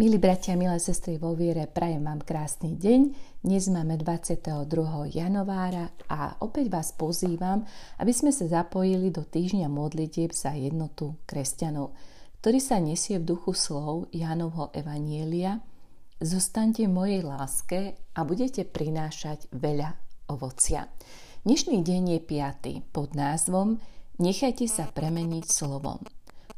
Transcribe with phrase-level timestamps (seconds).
[0.00, 3.00] Milí bratia, milé sestry vo viere, prajem vám krásny deň.
[3.44, 4.64] Dnes máme 22.
[5.12, 7.68] januára a opäť vás pozývam,
[8.00, 11.92] aby sme sa zapojili do týždňa modlitieb za jednotu kresťanov,
[12.40, 15.60] ktorý sa nesie v duchu slov Jánovho Evanielia.
[16.16, 20.00] Zostaňte v mojej láske a budete prinášať veľa
[20.32, 20.88] ovocia.
[21.44, 23.76] Dnešný deň je piaty pod názvom
[24.20, 25.96] Nechajte sa premeniť slovom.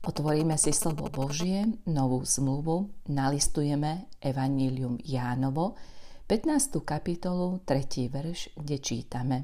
[0.03, 5.79] Otvoríme si slovo Božie, novú zmluvu, nalistujeme Evangelium Jánovo,
[6.27, 6.83] 15.
[6.83, 8.11] kapitolu, 3.
[8.11, 9.39] verš, kde čítame.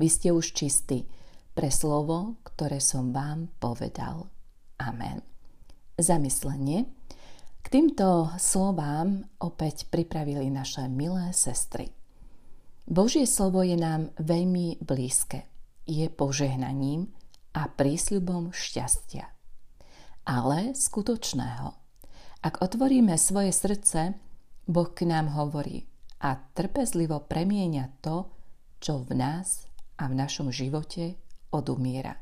[0.00, 1.04] Vy ste už čistí
[1.52, 4.24] pre slovo, ktoré som vám povedal.
[4.80, 5.20] Amen.
[6.00, 6.88] Zamyslenie.
[7.60, 11.92] K týmto slovám opäť pripravili naše milé sestry.
[12.88, 15.44] Božie slovo je nám veľmi blízke.
[15.84, 17.12] Je požehnaním,
[17.54, 19.26] a prísľubom šťastia.
[20.26, 21.68] Ale skutočného.
[22.40, 24.16] Ak otvoríme svoje srdce,
[24.70, 25.90] Boh k nám hovorí
[26.22, 28.30] a trpezlivo premieňa to,
[28.80, 29.66] čo v nás
[30.00, 31.18] a v našom živote
[31.52, 32.16] odumiera.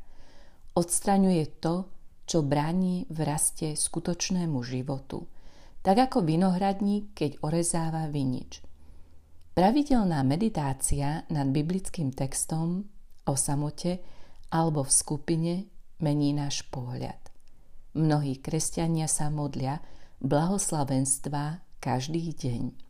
[0.75, 1.87] Odstraňuje to,
[2.29, 5.25] čo bráni v raste skutočnému životu,
[5.81, 8.61] tak ako vinohradník, keď orezáva vinič.
[9.55, 12.87] Pravidelná meditácia nad biblickým textom
[13.27, 13.99] o samote
[14.49, 15.53] alebo v skupine
[16.01, 17.17] mení náš pohľad.
[17.97, 19.81] Mnohí kresťania sa modlia
[20.21, 22.89] blahoslavenstva každý deň.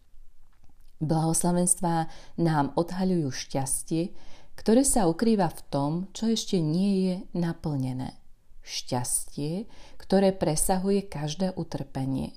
[1.00, 4.12] Blahoslavenstvá nám odhaľujú šťastie,
[4.60, 8.20] ktoré sa ukrýva v tom, čo ešte nie je naplnené.
[8.60, 12.36] Šťastie, ktoré presahuje každé utrpenie.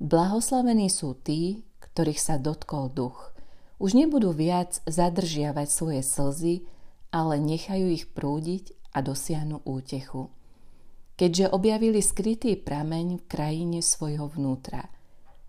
[0.00, 3.36] Blahoslavení sú tí, ktorých sa dotkol duch.
[3.76, 6.64] Už nebudú viac zadržiavať svoje slzy,
[7.10, 10.30] ale nechajú ich prúdiť a dosiahnu útechu.
[11.14, 14.88] Keďže objavili skrytý prameň v krajine svojho vnútra,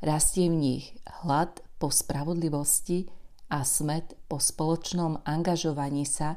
[0.03, 0.85] rastie v nich
[1.23, 3.07] hlad po spravodlivosti
[3.47, 6.35] a smet po spoločnom angažovaní sa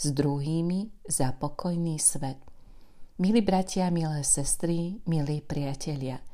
[0.00, 2.40] s druhými za pokojný svet.
[3.20, 6.24] Milí bratia, milé sestry, milí priatelia,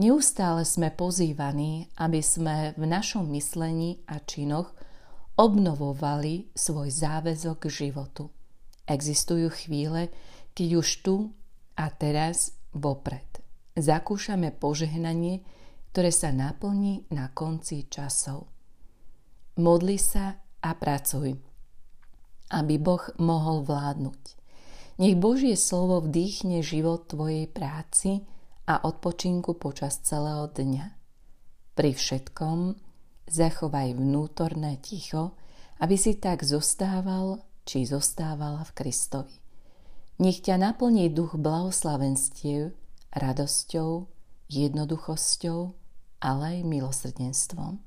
[0.00, 4.72] neustále sme pozývaní, aby sme v našom myslení a činoch
[5.36, 8.28] obnovovali svoj záväzok k životu.
[8.84, 10.12] Existujú chvíle,
[10.52, 11.16] keď už tu
[11.78, 13.32] a teraz vopred
[13.76, 15.44] zakúšame požehnanie,
[15.92, 18.48] ktoré sa naplní na konci časov.
[19.60, 21.36] Modli sa a pracuj,
[22.52, 24.22] aby Boh mohol vládnuť.
[25.00, 28.24] Nech Božie slovo vdýchne život tvojej práci
[28.68, 30.86] a odpočinku počas celého dňa.
[31.72, 32.76] Pri všetkom
[33.28, 35.34] zachovaj vnútorné ticho,
[35.82, 39.36] aby si tak zostával či zostávala v Kristovi.
[40.22, 42.74] Nech ťa naplní duch blahoslavenstiev,
[43.10, 44.06] radosťou,
[44.46, 45.60] jednoduchosťou,
[46.22, 47.82] ale aj milosrdenstvom.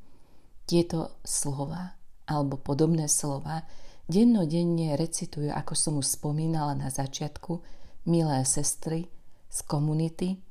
[0.66, 3.63] Tieto slova alebo podobné slova
[4.09, 7.62] dennodenne recitujú, ako som už spomínala na začiatku,
[8.09, 9.07] milé sestry
[9.47, 10.41] z komunity,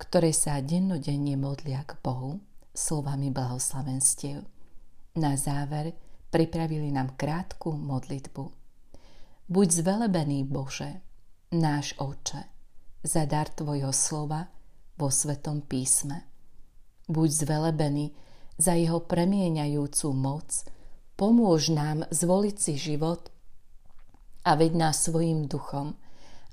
[0.00, 2.42] ktoré sa dennodenne modlia k Bohu
[2.74, 4.44] slovami blahoslavenstiev.
[5.16, 5.92] Na záver
[6.32, 8.52] pripravili nám krátku modlitbu.
[9.48, 11.04] Buď zvelebený Bože,
[11.52, 12.42] náš Oče,
[13.04, 14.48] za dar Tvojho slova
[14.96, 16.24] vo Svetom písme.
[17.08, 18.16] Buď zvelebený
[18.56, 20.64] za jeho premieňajúcu moc,
[21.16, 23.28] pomôž nám zvoliť si život
[24.48, 25.92] a veď nás svojim duchom,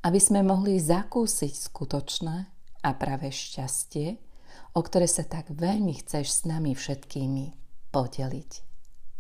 [0.03, 2.35] aby sme mohli zakúsiť skutočné
[2.83, 4.28] a pravé šťastie,
[4.73, 7.45] o ktoré sa tak veľmi chceš s nami všetkými
[7.89, 8.51] podeliť.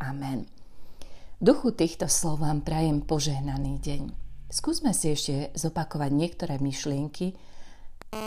[0.05, 0.47] Amen.
[1.39, 4.03] Duchu týchto slov vám prajem požehnaný deň.
[4.49, 7.37] Skúsme si ešte zopakovať niektoré myšlienky,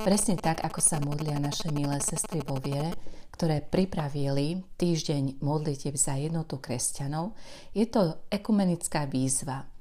[0.06, 2.94] presne tak, ako sa modlia naše milé sestry vo viere,
[3.34, 7.34] ktoré pripravili týždeň modlitieb za jednotu kresťanov.
[7.74, 9.71] Je to ekumenická výzva.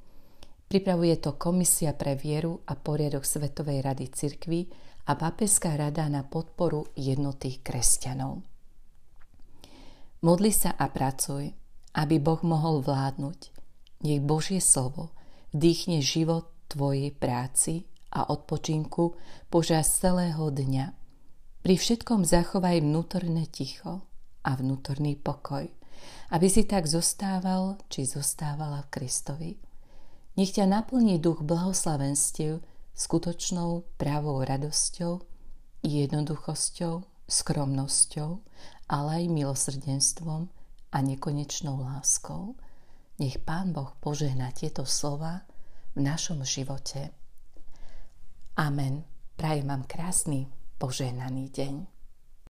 [0.71, 4.71] Pripravuje to Komisia pre vieru a poriadok Svetovej rady cirkvy
[5.03, 8.39] a Pápežská rada na podporu jednoty kresťanov.
[10.23, 11.51] Modli sa a pracuj,
[11.91, 13.51] aby Boh mohol vládnuť.
[14.07, 15.11] Nech Božie slovo
[15.51, 17.83] vdýchne život tvojej práci
[18.15, 19.19] a odpočinku
[19.51, 20.95] počas celého dňa.
[21.67, 24.07] Pri všetkom zachovaj vnútorné ticho
[24.47, 25.67] a vnútorný pokoj,
[26.31, 29.51] aby si tak zostával či zostávala v Kristovi.
[30.39, 32.63] Nech ťa naplní duch blahoslavenstiev,
[32.95, 35.19] skutočnou právou radosťou,
[35.83, 38.29] jednoduchosťou, skromnosťou,
[38.91, 40.41] ale aj milosrdenstvom
[40.91, 42.55] a nekonečnou láskou.
[43.19, 45.43] Nech Pán Boh požehná tieto slova
[45.95, 47.11] v našom živote.
[48.59, 49.03] Amen.
[49.35, 50.47] Prajem vám krásny
[50.77, 52.00] požehnaný deň.